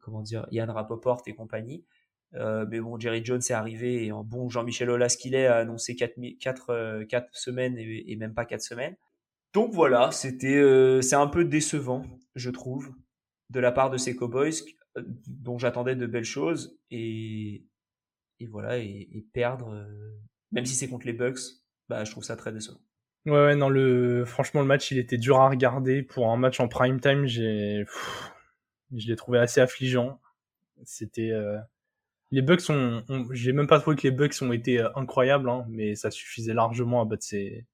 [0.00, 1.86] comment dire Yann Rapoport et compagnie.
[2.34, 5.96] mais bon, Jerry Jones est arrivé et en bon Jean-Michel Aulas qu'il est a annoncé
[5.96, 8.96] 4, 4, 4 semaines et, et, même pas 4 semaines.
[9.54, 10.60] Donc voilà, c'était
[11.00, 12.92] c'est un peu décevant, je trouve,
[13.50, 14.54] de la part de ces Cowboys
[15.26, 17.64] dont j'attendais de belles choses et,
[18.40, 19.86] et voilà et, perdre
[20.52, 21.40] même si c'est contre les Bucks,
[21.88, 22.80] bah je trouve ça très décevant.
[23.26, 26.02] Ouais, ouais, non, le, franchement, le match, il était dur à regarder.
[26.02, 27.84] Pour un match en prime time, j'ai,
[28.94, 30.20] je l'ai trouvé assez affligeant.
[30.84, 31.58] C'était, euh...
[32.30, 35.66] les Bucks ont, j'ai même pas trouvé que les Bucks ont été euh, incroyables, hein,
[35.68, 37.66] mais ça suffisait largement à battre ces,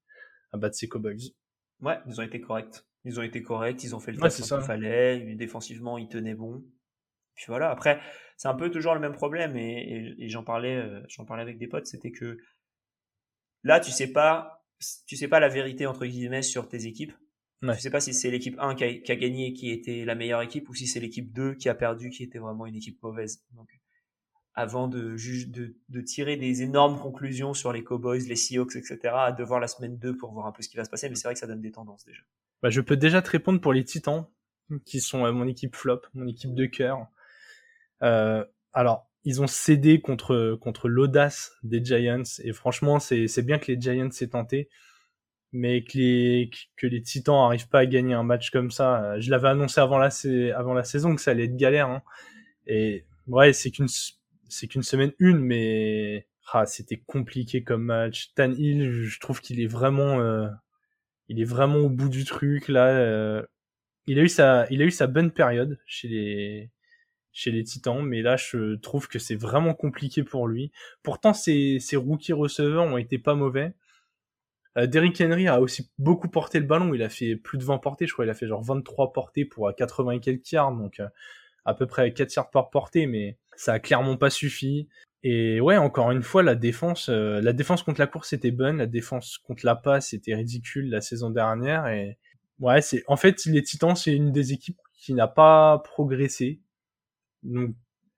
[0.51, 1.33] à battre ces Cowboys.
[1.81, 2.83] Ouais, ils ont été corrects.
[3.05, 5.35] Ils ont été corrects, ils ont fait le taf qu'il fallait.
[5.35, 6.63] Défensivement, ils tenaient bon.
[7.35, 7.69] Puis voilà.
[7.69, 8.01] Après,
[8.37, 11.57] c'est un peu toujours le même problème et, et, j'en parlais, euh, j'en parlais avec
[11.57, 11.85] des potes.
[11.85, 12.37] C'était que
[13.63, 14.55] là, tu sais pas
[15.07, 17.13] tu sais pas la vérité entre guillemets sur tes équipes.
[17.61, 17.75] Ouais.
[17.75, 20.15] Tu sais pas si c'est l'équipe 1 qui a, qui a, gagné, qui était la
[20.15, 23.01] meilleure équipe, ou si c'est l'équipe 2 qui a perdu, qui était vraiment une équipe
[23.01, 23.43] mauvaise.
[23.53, 23.69] Donc,
[24.55, 25.15] avant de,
[25.47, 29.67] de, de tirer des énormes conclusions sur les Cowboys, les Seahawks, etc., à devoir la
[29.67, 31.39] semaine 2 pour voir un peu ce qui va se passer, mais c'est vrai que
[31.39, 32.21] ça donne des tendances déjà.
[32.63, 34.25] Bah, je peux déjà te répondre pour les Titans,
[34.85, 37.05] qui sont euh, mon équipe flop, mon équipe de cœur.
[38.01, 43.71] Euh, alors, ils ont cédé contre contre l'audace des Giants et franchement c'est bien que
[43.71, 44.69] les Giants s'aient tenté
[45.51, 49.31] mais que les que les Titans arrivent pas à gagner un match comme ça je
[49.31, 50.09] l'avais annoncé avant la
[50.55, 52.03] avant la saison que ça allait être galère hein.
[52.67, 53.87] et ouais c'est qu'une
[54.55, 59.59] c'est qu'une semaine une mais ah, c'était compliqué comme match Tan Hill je trouve qu'il
[59.59, 60.47] est vraiment euh,
[61.27, 63.43] il est vraiment au bout du truc là euh,
[64.07, 69.35] il a eu sa bonne période chez les Titans, mais là je trouve que c'est
[69.35, 70.71] vraiment compliqué pour lui.
[71.03, 73.73] Pourtant ses, rookies receveurs ont été pas mauvais.
[74.77, 77.79] Euh, Derrick Henry a aussi beaucoup porté le ballon, il a fait plus de 20
[77.79, 81.01] portées, je crois, il a fait genre 23 portées pour 80 et quelques yards, donc
[81.65, 84.87] à peu près 4 yards par portée, mais ça a clairement pas suffi.
[85.23, 88.77] Et ouais, encore une fois, la défense, euh, la défense contre la course était bonne,
[88.77, 92.19] la défense contre la passe était ridicule la saison dernière, et
[92.59, 96.61] ouais, c'est en fait les Titans, c'est une des équipes qui n'a pas progressé
[97.43, 97.75] donc,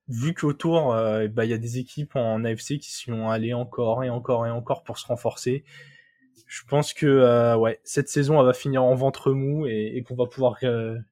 [0.10, 4.04] vu qu'autour, euh, bah, il y a des équipes en AFC qui sont allées encore
[4.04, 5.64] et encore et encore pour se renforcer,
[6.48, 10.16] je pense que euh, ouais, cette saison elle va finir en ventre mou et, qu'on
[10.16, 10.60] va pouvoir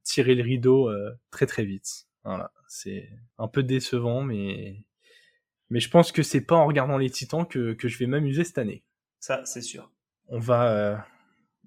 [0.04, 0.92] tirer le rideau
[1.32, 2.08] très très vite.
[2.26, 4.84] Voilà, c'est un peu décevant, mais
[5.70, 8.44] mais je pense que c'est pas en regardant les Titans que, que je vais m'amuser
[8.44, 8.84] cette année.
[9.20, 9.92] Ça, c'est sûr.
[10.28, 11.06] On va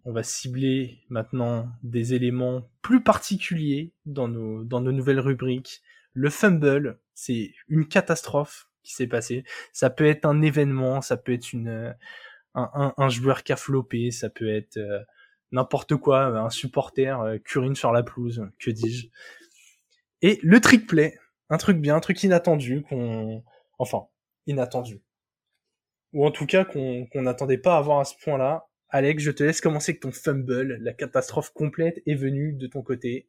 [0.05, 5.83] on va cibler maintenant des éléments plus particuliers dans nos dans nos nouvelles rubriques
[6.19, 9.45] le fumble, c'est une catastrophe qui s'est passée.
[9.73, 11.93] Ça peut être un événement, ça peut être une euh,
[12.55, 14.99] un, un, joueur qui a flopé, ça peut être euh,
[15.53, 19.09] n'importe quoi, un supporter euh, curine sur la pelouse, que dis-je.
[20.23, 21.17] Et le trick play,
[21.51, 23.43] un truc bien, un truc inattendu qu'on
[23.79, 24.07] enfin,
[24.47, 25.03] inattendu.
[26.13, 28.67] Ou en tout cas qu'on n'attendait pas à avoir à ce point-là.
[28.91, 30.79] Alex, je te laisse commencer avec ton fumble.
[30.81, 33.29] La catastrophe complète est venue de ton côté.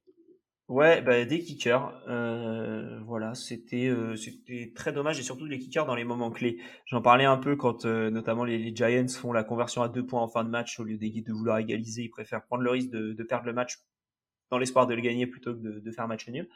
[0.70, 2.00] Ouais, bah, des kickers.
[2.08, 6.62] Euh, voilà, c'était euh, c'était très dommage et surtout des kickers dans les moments clés.
[6.86, 10.22] J'en parlais un peu quand euh, notamment les, Giants font la conversion à deux points
[10.22, 13.14] en fin de match au lieu de vouloir égaliser, ils préfèrent prendre le risque de,
[13.14, 13.80] de perdre le match
[14.52, 16.48] dans l'espoir de le gagner plutôt que de, de faire match nul.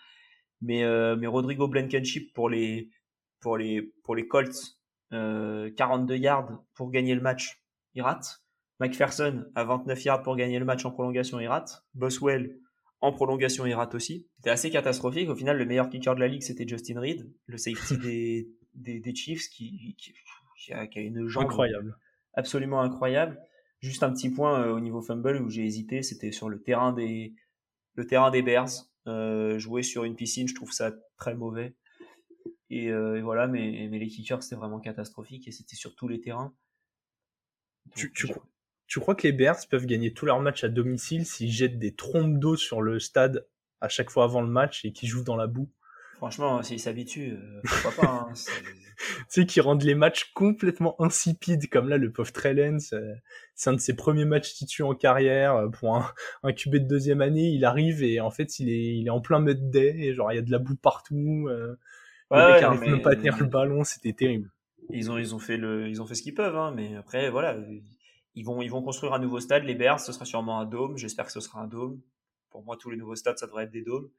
[0.61, 2.89] Mais euh, mais Rodrigo Blankenship pour les
[3.39, 4.79] pour les pour les Colts,
[5.11, 7.61] 42 yards pour gagner le match,
[7.93, 8.39] il rate.
[8.79, 11.85] McPherson à 29 yards pour gagner le match en prolongation, il rate.
[11.93, 12.57] Boswell
[13.03, 14.27] en prolongation, il rate aussi.
[14.37, 15.29] C'était assez catastrophique.
[15.29, 19.01] Au final, le meilleur kicker de la ligue, c'était Justin Reed, le safety des, des,
[19.01, 20.13] des Chiefs, qui, qui,
[20.71, 21.97] a, qui, a, une jambe incroyable.
[22.33, 23.41] absolument incroyable.
[23.81, 26.93] Juste un petit point euh, au niveau fumble où j'ai hésité, c'était sur le terrain
[26.93, 27.33] des,
[27.95, 28.69] le terrain des Bears.
[29.07, 31.75] Euh, jouer sur une piscine, je trouve ça très mauvais.
[32.69, 36.07] Et, euh, et voilà, mais, mais les kickers, c'était vraiment catastrophique et c'était sur tous
[36.07, 36.55] les terrains.
[37.95, 38.27] tu, tu,
[38.87, 41.95] tu crois que les Bears peuvent gagner tous leurs matchs à domicile s'ils jettent des
[41.95, 43.47] trompes d'eau sur le stade
[43.81, 45.69] à chaque fois avant le match et qu'ils jouent dans la boue?
[46.17, 48.27] Franchement, s'ils s'habituent, euh, pourquoi pas.
[48.29, 48.33] Hein,
[49.27, 53.13] sais, qu'ils rendent les matchs complètement insipides, comme là, le pauvre Trellens, euh,
[53.55, 56.05] c'est un de ses premiers matchs titus en carrière, euh, pour un,
[56.43, 59.21] un QB de deuxième année, il arrive et en fait, il est, il est en
[59.21, 61.77] plein mud day, et genre, il y a de la boue partout, euh,
[62.31, 64.49] ouais, le mec même pas à tenir le ballon, c'était terrible.
[64.89, 67.29] Ils ont, ils ont fait le, ils ont fait ce qu'ils peuvent, hein, mais après,
[67.29, 67.57] voilà,
[68.35, 69.63] ils vont, ils vont construire un nouveau stade.
[69.63, 70.97] Les Bears, ce sera sûrement un dôme.
[70.97, 72.01] J'espère que ce sera un dôme.
[72.49, 74.09] Pour moi, tous les nouveaux stades, ça devrait être des dômes.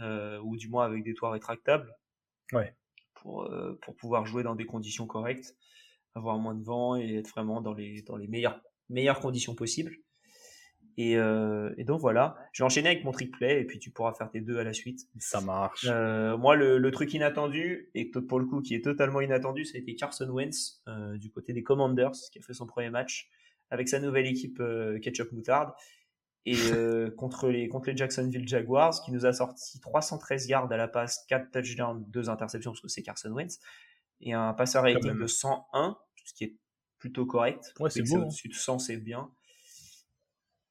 [0.00, 1.90] Euh, ou du moins avec des toits rétractables.
[2.52, 2.74] Ouais.
[3.14, 5.56] Pour, euh, pour pouvoir jouer dans des conditions correctes,
[6.14, 9.96] avoir moins de vent et être vraiment dans les, dans les meilleures meilleures conditions possibles.
[10.98, 13.90] Et, euh, et, donc voilà, je vais enchaîner avec mon trick play et puis tu
[13.90, 15.00] pourras faire tes deux à la suite.
[15.18, 15.86] Ça marche.
[15.90, 19.76] Euh, moi, le, le, truc inattendu, et pour le coup qui est totalement inattendu, ça
[19.76, 23.28] a été Carson Wentz euh, du côté des Commanders qui a fait son premier match
[23.70, 24.62] avec sa nouvelle équipe
[25.02, 25.72] Ketchup Moutarde
[26.46, 30.76] et euh, contre, les, contre les Jacksonville Jaguars qui nous a sorti 313 yards à
[30.76, 33.58] la passe, 4 touchdowns, 2 interceptions parce que c'est Carson Wentz
[34.20, 36.56] et un passeur rating de 101, ce qui est
[36.98, 37.74] plutôt correct.
[37.78, 38.16] Ouais, c'est beau.
[38.16, 38.22] Hein.
[38.22, 39.30] Au-dessus de 100, c'est bien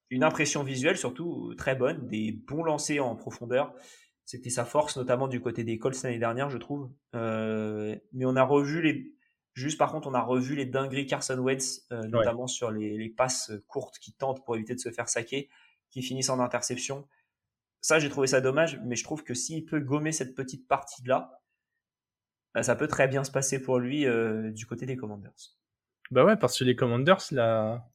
[0.09, 3.73] une impression visuelle surtout très bonne, des bons lancers en profondeur.
[4.23, 6.89] C'était sa force, notamment du côté des Colts l'année dernière, je trouve.
[7.15, 9.14] Euh, mais on a revu les.
[9.55, 13.09] Juste par contre, on a revu les dingueries Carson Wentz, euh, notamment sur les, les,
[13.09, 15.49] passes courtes qui tentent pour éviter de se faire saquer,
[15.89, 17.07] qui finissent en interception.
[17.81, 21.41] Ça, j'ai trouvé ça dommage, mais je trouve que s'il peut gommer cette petite partie-là,
[22.55, 25.55] bah, ça peut très bien se passer pour lui euh, du côté des Commanders.
[26.09, 27.85] Bah ouais, parce que les Commanders, là,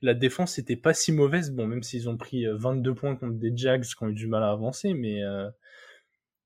[0.00, 1.50] la défense était pas si mauvaise.
[1.50, 4.28] Bon, même s'ils ont pris 22 euh, points contre des Jags qui ont eu du
[4.28, 5.50] mal à avancer, mais euh,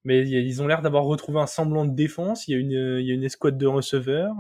[0.04, 2.48] mais ils ont l'air d'avoir retrouvé un semblant de défense.
[2.48, 4.34] Il y a une il y a une escouade de receveurs.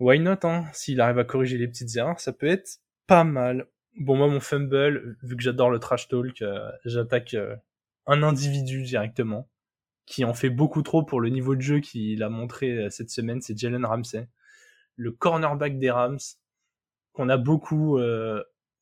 [0.00, 0.64] Why not hein?
[0.72, 3.66] S'il arrive à corriger les petites erreurs, ça peut être pas mal.
[3.98, 7.36] Bon, moi mon fumble, vu que j'adore le trash talk, euh, j'attaque
[8.06, 9.48] un individu directement
[10.06, 13.40] qui en fait beaucoup trop pour le niveau de jeu qu'il a montré cette semaine.
[13.40, 14.28] C'est Jalen Ramsey,
[14.96, 16.18] le cornerback des Rams
[17.12, 17.98] qu'on a beaucoup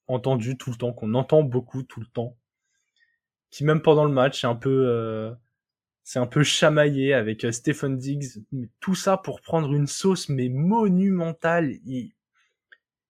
[0.07, 2.37] entendu tout le temps, qu'on entend beaucoup tout le temps,
[3.51, 5.33] qui même pendant le match est un peu, euh,
[6.05, 8.43] c'est un peu chamaillé avec euh, Stephen Diggs,
[8.81, 11.73] tout ça pour prendre une sauce mais monumentale.
[11.85, 12.13] Il,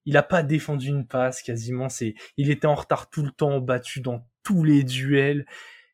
[0.05, 3.61] il a pas défendu une passe quasiment, c'est, il était en retard tout le temps,
[3.61, 5.47] battu dans tous les duels.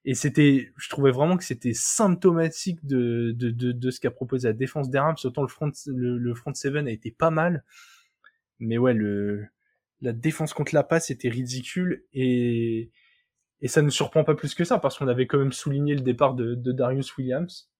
[0.04, 4.48] Et c'était, je trouvais vraiment que c'était symptomatique de, de, de, de ce qu'a proposé
[4.48, 5.16] la défense des Rams.
[5.24, 7.62] Autant le front, le, le front seven a été pas mal.
[8.58, 9.46] Mais ouais, le,
[10.00, 12.90] la défense contre la passe était ridicule et,
[13.60, 16.00] et ça ne surprend pas plus que ça parce qu'on avait quand même souligné le
[16.00, 17.70] départ de, de Darius Williams.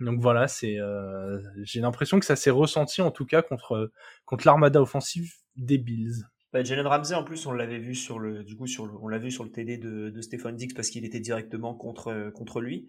[0.00, 3.90] Donc voilà, c'est euh, j'ai l'impression que ça s'est ressenti en tout cas contre
[4.26, 6.24] contre l'armada offensive des Bills.
[6.52, 9.08] Bah, Jalen Ramsey en plus on l'avait vu sur le du coup sur le, on
[9.08, 12.60] l'a vu sur le TD de, de Stephen Dix parce qu'il était directement contre contre
[12.60, 12.86] lui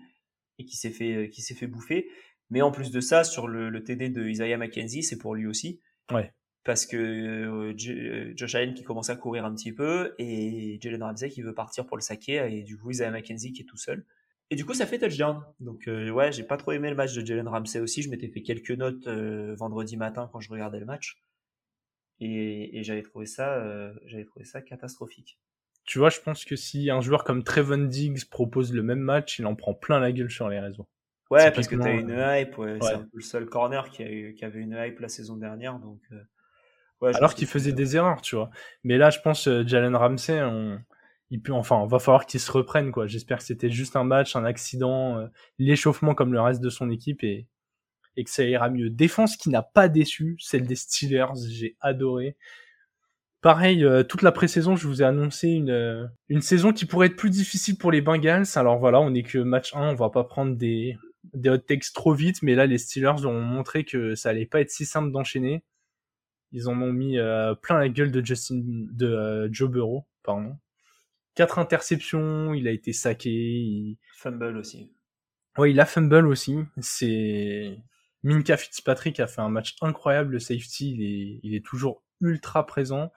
[0.60, 2.10] et qui s'est fait qui s'est fait bouffer.
[2.50, 5.48] Mais en plus de ça sur le, le TD de Isaiah McKenzie c'est pour lui
[5.48, 5.82] aussi.
[6.12, 6.34] Ouais
[6.68, 11.02] parce que euh, euh, Josh Allen qui commence à courir un petit peu et Jalen
[11.02, 13.78] Ramsey qui veut partir pour le saquer et du coup Isaiah McKenzie qui est tout
[13.78, 14.04] seul.
[14.50, 15.42] Et du coup ça fait touchdown.
[15.62, 18.02] Donc euh, ouais, j'ai pas trop aimé le match de Jalen Ramsey aussi.
[18.02, 21.22] Je m'étais fait quelques notes vendredi matin quand je regardais le match
[22.20, 23.64] et, j'avais trouvé ça,
[24.06, 25.40] j'avais trouvé ça catastrophique.
[25.86, 29.40] Tu vois, je pense que si un joueur comme Trevon Diggs propose le même match,
[29.40, 30.90] il en prend plein la gueule sur les réseaux.
[31.30, 32.58] Ouais, parce que t'as une hype.
[32.58, 35.38] Ouais, C'est un peu le seul corner qui, a qui avait une hype la saison
[35.38, 36.02] dernière, donc.
[37.02, 38.50] Alors qu'il faisait des erreurs, tu vois.
[38.84, 40.80] Mais là, je pense euh, Jalen Ramsey, on...
[41.30, 43.08] il peut, enfin, va falloir qu'il se reprenne, quoi.
[43.08, 45.28] J'espère que c'était juste un match, un accident, euh,
[45.60, 47.48] l'échauffement comme le reste de son équipe et,
[48.16, 48.90] et que ça ira mieux.
[48.90, 52.36] Défense qui n'a pas déçu, celle des Steelers, j'ai adoré.
[53.42, 57.16] Pareil, euh, toute la pré-saison, je vous ai annoncé une, une saison qui pourrait être
[57.16, 58.48] plus difficile pour les Bengals.
[58.56, 60.98] Alors voilà, on est que match 1, on va pas prendre des,
[61.34, 64.62] des hot takes trop vite, mais là, les Steelers ont montré que ça allait pas
[64.62, 65.64] être si simple d'enchaîner.
[66.52, 70.58] Ils en ont mis euh, plein la gueule de Justin, de euh, Joe Burrow, pardon.
[71.36, 73.30] Quatre interceptions, il a été saqué.
[73.30, 73.98] Il...
[74.16, 74.92] Fumble aussi.
[75.58, 76.58] Ouais, il a fumble aussi.
[76.80, 77.78] C'est
[78.24, 80.34] Minka Fitzpatrick a fait un match incroyable.
[80.34, 83.12] Le safety, il est, il est toujours ultra présent.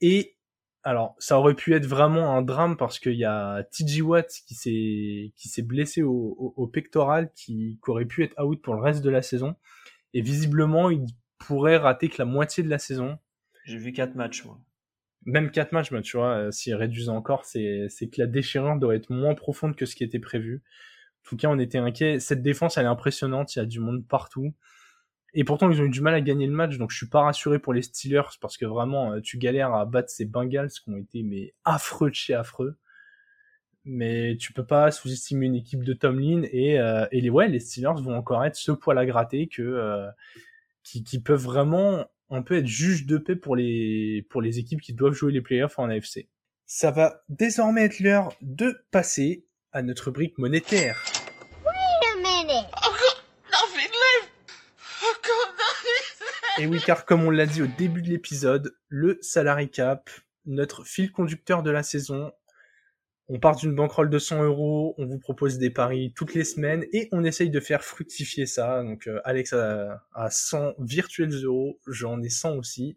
[0.00, 0.36] Et
[0.82, 4.54] alors, ça aurait pu être vraiment un drame parce qu'il y a TJ Watt qui
[4.54, 8.74] s'est qui s'est blessé au, au, au, pectoral, qui, qui aurait pu être out pour
[8.74, 9.56] le reste de la saison.
[10.14, 11.06] Et visiblement, il
[11.38, 13.18] pourrait rater que la moitié de la saison.
[13.64, 14.58] J'ai vu quatre matchs, moi.
[15.24, 19.10] Même quatre matchs, tu vois, euh, s'ils réduisent encore, c'est, que la déchirure doit être
[19.10, 20.62] moins profonde que ce qui était prévu.
[21.26, 22.20] En tout cas, on était inquiet.
[22.20, 23.54] Cette défense, elle est impressionnante.
[23.54, 24.54] Il y a du monde partout.
[25.34, 27.22] Et pourtant, ils ont eu du mal à gagner le match, donc je suis pas
[27.22, 30.90] rassuré pour les Steelers parce que vraiment, euh, tu galères à battre ces Bengals qui
[30.90, 32.76] ont été mais affreux de chez affreux.
[33.84, 37.60] Mais tu peux pas sous-estimer une équipe de Tomlin et, euh, et les ouais, les
[37.60, 40.08] Steelers vont encore être ce poil à gratter que euh,
[40.88, 44.92] qui, peuvent vraiment un peu être juge de paix pour les, pour les équipes qui
[44.92, 46.28] doivent jouer les playoffs en AFC.
[46.66, 51.04] Ça va désormais être l'heure de passer à notre rubrique monétaire.
[56.60, 60.10] Et oui, car comme on l'a dit au début de l'épisode, le salary cap,
[60.44, 62.32] notre fil conducteur de la saison,
[63.28, 66.84] on part d'une bankroll de 100 euros, on vous propose des paris toutes les semaines
[66.92, 68.82] et on essaye de faire fructifier ça.
[68.82, 72.96] Donc euh, Alex a, 100 virtuels euros, j'en ai 100 aussi.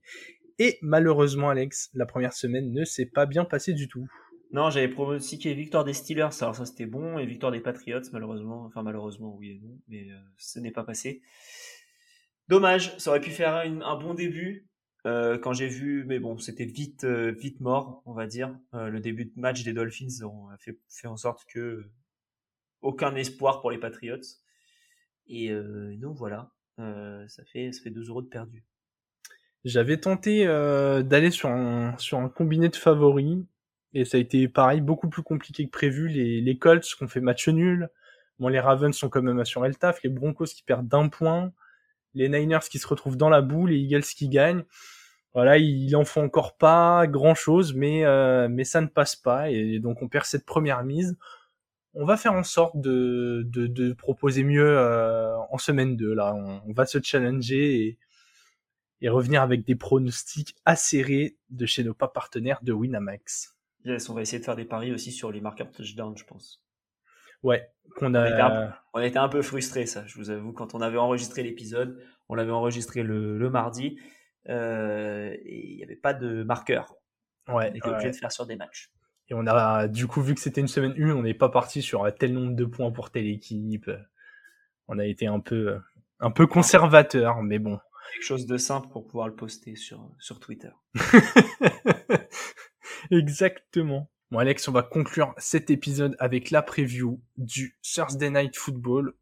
[0.58, 4.08] Et malheureusement, Alex, la première semaine ne s'est pas bien passée du tout.
[4.54, 8.66] Non, j'avais pronostiqué victoire des Steelers, alors ça c'était bon, et victoire des Patriots, malheureusement.
[8.66, 11.22] Enfin, malheureusement, oui et non, mais euh, ce n'est pas passé.
[12.48, 14.68] Dommage, ça aurait pu faire un bon début.
[15.08, 18.56] Euh, quand j'ai vu, mais bon, c'était vite, euh, vite mort, on va dire.
[18.74, 21.90] le début de match des Dolphins ont fait, fait en sorte que
[22.82, 24.22] aucun espoir pour les Patriots.
[25.28, 25.52] Et
[25.98, 28.66] donc voilà, ça fait ça fait 2 euros de perdu.
[29.64, 33.46] J'avais tenté d'aller sur un sur un combiné de favoris
[33.94, 36.08] et ça a été pareil, beaucoup plus compliqué que prévu.
[36.08, 37.90] Les, Colts qui ont fait match nul.
[38.40, 40.02] Bon, les Ravens sont quand même assurés le taf.
[40.04, 41.52] Les Broncos qui perdent d'un point.
[42.14, 43.68] Les Niners qui se retrouvent dans la boue.
[43.68, 44.64] Les Eagles qui gagnent.
[45.34, 49.50] Voilà, il en faut encore pas grand chose, mais, euh, mais ça ne passe pas.
[49.50, 51.18] Et donc on perd cette première mise.
[51.94, 56.14] On va faire en sorte de, de, proposer mieux euh, en semaine 2.
[56.14, 57.98] Là, on, va se challenger
[59.02, 63.58] et, revenir avec des pronostics acérés de chez nos partenaires de Winamax.
[63.84, 66.64] Yes, on va essayer de faire des paris aussi sur les marqueurs touchdown, je pense.
[67.44, 68.22] Ouais, qu'on a.
[68.94, 70.06] On était, un, peu frustrés, ça.
[70.06, 73.98] Je vous avoue, quand on avait enregistré l'épisode, on l'avait enregistré le, le mardi,
[74.50, 76.96] euh, et il n'y avait pas de marqueur.
[77.48, 77.70] Ouais.
[77.72, 78.92] On était obligé de faire sur des matchs.
[79.30, 81.82] Et on a, du coup, vu que c'était une semaine 1, on n'est pas parti
[81.82, 83.90] sur tel nombre de points pour telle équipe.
[84.88, 85.80] On a été un peu,
[86.20, 87.80] un peu conservateur, mais bon.
[88.14, 90.72] Quelque chose de simple pour pouvoir le poster sur, sur Twitter.
[93.12, 94.10] Exactement.
[94.32, 99.14] Bon Alex, on va conclure cet épisode avec la preview du Thursday Night Football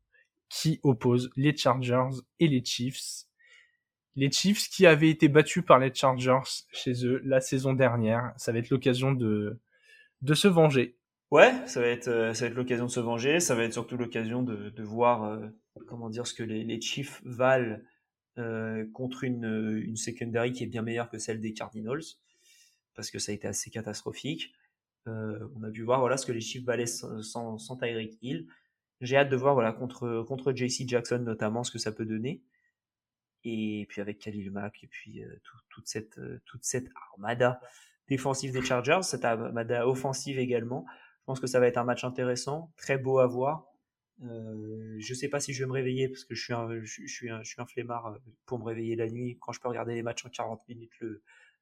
[0.49, 3.25] qui oppose les Chargers et les Chiefs.
[4.15, 8.33] Les Chiefs qui avaient été battus par les Chargers chez eux la saison dernière.
[8.37, 9.59] Ça va être l'occasion de,
[10.21, 10.95] de se venger.
[11.31, 13.39] Ouais, ça va être, euh, ça va être l'occasion de se venger.
[13.39, 15.39] Ça va être surtout l'occasion de, de voir, euh,
[15.87, 17.79] comment dire, ce que les, Chiefs valent
[18.37, 22.03] euh, contre une, une secondary qui est bien meilleure que celle des Cardinals
[22.93, 24.53] parce que ça a été assez catastrophique.
[25.09, 28.47] Euh, on a pu voir voilà ce que les Chiefs valaient sans, sans, Tyreek Hill.
[29.01, 32.43] J'ai hâte de voir contre JC Jackson notamment ce que ça peut donner.
[33.45, 35.33] Et puis avec Khalil Mack et puis euh,
[35.69, 37.61] toute cette euh, toute cette armada
[38.07, 40.85] défensive des Chargers, cette armada offensive également.
[41.21, 43.65] Je pense que ça va être un match intéressant, très beau à voir.
[44.21, 48.17] Je sais pas si je vais me réveiller parce que je suis un, je, flemmard
[48.45, 50.91] pour me réveiller la nuit quand je peux regarder les matchs en 40 minutes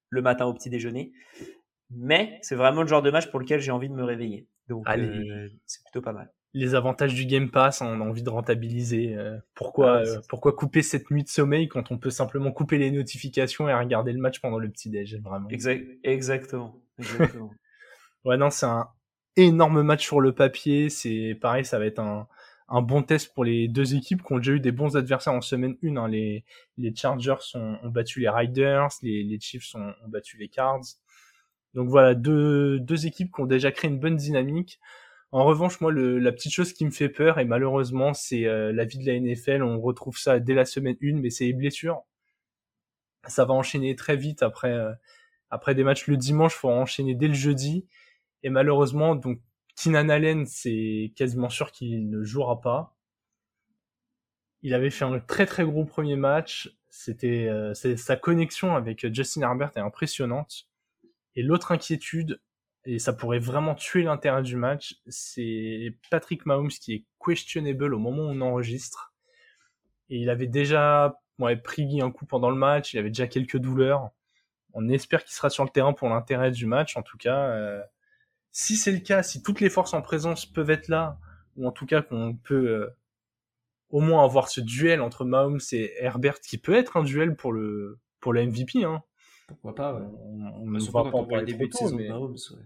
[0.09, 1.11] le matin au petit déjeuner.
[1.89, 4.47] Mais c'est vraiment le genre de match pour lequel j'ai envie de me réveiller.
[4.67, 6.31] Donc euh, c'est plutôt pas mal.
[6.53, 9.15] Les avantages du Game Pass, on a envie de rentabiliser.
[9.15, 12.77] Euh, pourquoi, ah euh, pourquoi couper cette nuit de sommeil quand on peut simplement couper
[12.77, 15.47] les notifications et regarder le match pendant le petit déj vraiment.
[16.03, 16.81] exactement.
[16.97, 17.51] exactement.
[18.25, 18.89] ouais non, c'est un
[19.35, 20.89] énorme match sur le papier.
[20.89, 22.27] C'est pareil, ça va être un,
[22.69, 25.41] un bon test pour les deux équipes qui ont déjà eu des bons adversaires en
[25.41, 25.95] semaine 1.
[25.95, 26.07] Hein.
[26.07, 26.43] Les,
[26.77, 30.81] les Chargers ont, ont, battu les Riders, les, les Chiefs ont, ont, battu les Cards.
[31.77, 34.79] Donc voilà, deux, équipes qui ont déjà créé une bonne dynamique.
[35.31, 38.83] En revanche, moi, la petite chose qui me fait peur, et malheureusement, c'est euh, la
[38.83, 39.61] vie de la NFL.
[39.61, 42.01] On retrouve ça dès la semaine 1, mais c'est les blessures.
[43.27, 44.91] Ça va enchaîner très vite après, euh,
[45.51, 47.85] après des matchs le dimanche, faut enchaîner dès le jeudi.
[48.41, 49.39] Et malheureusement, donc
[49.75, 52.97] Keenan Allen, c'est quasiment sûr qu'il ne jouera pas.
[54.63, 56.75] Il avait fait un très très gros premier match.
[56.89, 60.66] C'était euh, sa connexion avec Justin Herbert est impressionnante.
[61.37, 62.41] Et l'autre inquiétude,
[62.83, 67.99] et ça pourrait vraiment tuer l'intérêt du match, c'est Patrick Mahomes qui est questionable au
[67.99, 69.13] moment où on enregistre.
[70.09, 73.57] Et il avait déjà ouais, pris un coup pendant le match, il avait déjà quelques
[73.57, 74.09] douleurs.
[74.73, 76.97] On espère qu'il sera sur le terrain pour l'intérêt du match.
[76.97, 77.83] En tout cas, euh,
[78.51, 81.19] si c'est le cas, si toutes les forces en présence peuvent être là,
[81.55, 82.97] ou en tout cas qu'on peut euh,
[83.89, 87.53] au moins avoir ce duel entre Mahomes et Herbert, qui peut être un duel pour
[87.53, 89.03] le pour le MVP, hein.
[89.47, 92.09] Pourquoi pas On, ne va pas en parler trop tôt, mais...
[92.09, 92.63] Mahomes, ouais.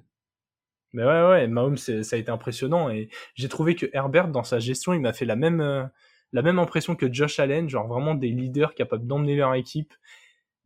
[0.93, 4.59] Mais ouais, ouais, Mahomes, ça a été impressionnant et j'ai trouvé que Herbert, dans sa
[4.59, 5.85] gestion, il m'a fait la même, euh,
[6.33, 9.93] la même impression que Josh Allen, genre vraiment des leaders capables d'emmener leur équipe.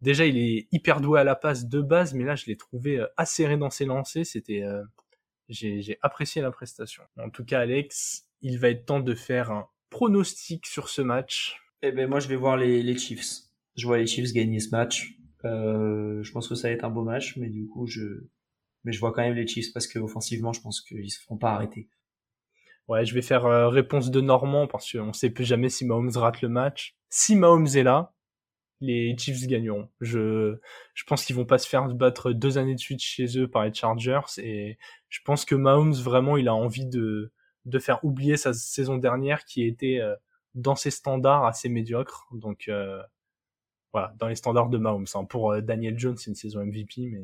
[0.02, 3.00] Déjà, il est hyper doué à la passe de base, mais là, je l'ai trouvé
[3.00, 4.26] euh, acéré dans ses lancers.
[4.26, 4.64] C'était,
[5.50, 7.04] j'ai apprécié la prestation.
[7.20, 11.62] En tout cas, Alex, il va être temps de faire un pronostic sur ce match.
[11.82, 13.44] Eh ben moi, je vais voir les, les Chiefs.
[13.76, 15.16] Je vois les Chiefs gagner ce match.
[15.46, 18.26] Euh, je pense que ça va être un beau match, mais du coup, je,
[18.84, 21.38] mais je vois quand même les Chiefs parce que offensivement, je pense qu'ils se feront
[21.38, 21.90] pas arrêter.
[22.88, 26.12] Ouais, je vais faire euh, réponse de Normand parce qu'on sait plus jamais si Mahomes
[26.16, 26.96] rate le match.
[27.10, 28.14] Si Mahomes est là,
[28.82, 29.90] les Chiefs gagneront.
[30.02, 30.58] Je,
[30.94, 33.66] je pense qu'ils vont pas se faire battre deux années de suite chez eux par
[33.66, 34.78] les Chargers et
[35.10, 37.32] je pense que Mahomes vraiment il a envie de,
[37.66, 40.16] de faire oublier sa saison dernière qui était euh,
[40.54, 42.28] dans ses standards assez médiocre.
[42.32, 43.02] Donc euh,
[43.96, 45.06] voilà, dans les standards de Mahomes.
[45.14, 45.24] Hein.
[45.24, 47.24] Pour euh, Daniel Jones, c'est une saison MVP, mais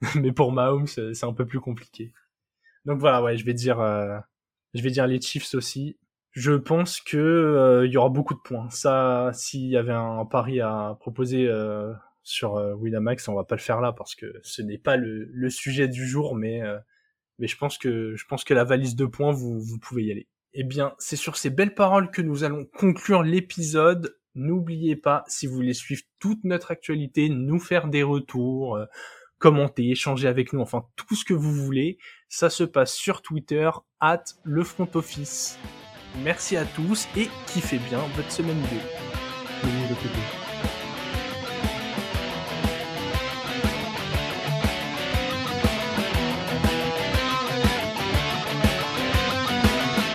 [0.14, 2.12] mais pour Mahomes, c'est un peu plus compliqué.
[2.84, 4.16] Donc voilà, ouais, je vais dire, euh,
[4.72, 5.98] je vais dire les Chiefs aussi.
[6.30, 8.70] Je pense que euh, il y aura beaucoup de points.
[8.70, 13.56] Ça, s'il y avait un pari à proposer euh, sur euh, Winamax, on va pas
[13.56, 16.62] le faire là parce que ce n'est pas le, le, sujet du jour, mais
[17.40, 20.12] mais je pense que je pense que la valise de points, vous vous pouvez y
[20.12, 20.28] aller.
[20.54, 24.16] Eh bien, c'est sur ces belles paroles que nous allons conclure l'épisode.
[24.34, 28.78] N'oubliez pas, si vous voulez suivre toute notre actualité, nous faire des retours,
[29.38, 33.70] commenter, échanger avec nous, enfin tout ce que vous voulez, ça se passe sur Twitter,
[34.00, 35.58] at le front office.
[36.24, 38.60] Merci à tous et kiffez bien votre semaine
[39.64, 40.41] 2.